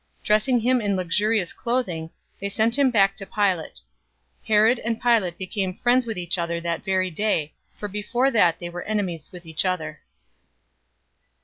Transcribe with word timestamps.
Dressing 0.23 0.61
him 0.61 0.81
in 0.81 0.95
luxurious 0.95 1.53
clothing, 1.53 2.09
they 2.39 2.49
sent 2.49 2.75
him 2.75 2.89
back 2.89 3.15
to 3.17 3.23
Pilate. 3.27 3.81
023:012 4.45 4.47
Herod 4.47 4.79
and 4.79 4.99
Pilate 4.99 5.37
became 5.37 5.75
friends 5.77 6.07
with 6.07 6.17
each 6.17 6.39
other 6.39 6.59
that 6.59 6.83
very 6.83 7.11
day, 7.11 7.53
for 7.75 7.87
before 7.87 8.31
that 8.31 8.57
they 8.57 8.71
were 8.71 8.81
enemies 8.81 9.31
with 9.31 9.45
each 9.45 9.63
other. 9.63 9.99